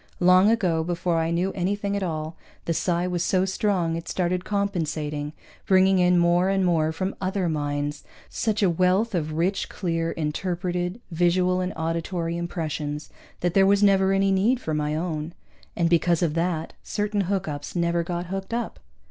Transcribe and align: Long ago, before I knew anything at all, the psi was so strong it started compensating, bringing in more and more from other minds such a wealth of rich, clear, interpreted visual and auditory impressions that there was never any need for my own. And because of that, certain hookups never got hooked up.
Long 0.19 0.49
ago, 0.49 0.83
before 0.83 1.19
I 1.19 1.29
knew 1.29 1.51
anything 1.53 1.95
at 1.95 2.01
all, 2.01 2.35
the 2.65 2.73
psi 2.73 3.05
was 3.05 3.21
so 3.23 3.45
strong 3.45 3.95
it 3.95 4.09
started 4.09 4.43
compensating, 4.43 5.31
bringing 5.67 5.99
in 5.99 6.17
more 6.17 6.49
and 6.49 6.65
more 6.65 6.91
from 6.91 7.13
other 7.21 7.47
minds 7.47 8.03
such 8.27 8.63
a 8.63 8.69
wealth 8.71 9.13
of 9.13 9.33
rich, 9.33 9.69
clear, 9.69 10.09
interpreted 10.13 10.99
visual 11.11 11.61
and 11.61 11.71
auditory 11.77 12.35
impressions 12.35 13.11
that 13.41 13.53
there 13.53 13.67
was 13.67 13.83
never 13.83 14.11
any 14.11 14.31
need 14.31 14.59
for 14.59 14.73
my 14.73 14.95
own. 14.95 15.35
And 15.75 15.87
because 15.87 16.23
of 16.23 16.33
that, 16.33 16.73
certain 16.81 17.25
hookups 17.25 17.75
never 17.75 18.01
got 18.01 18.25
hooked 18.25 18.55
up. 18.55 18.79